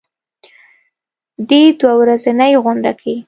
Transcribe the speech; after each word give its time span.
دې 1.49 1.63
دوه 1.79 1.93
ورځنۍ 2.01 2.53
غونډه 2.63 2.91
کې 3.01 3.13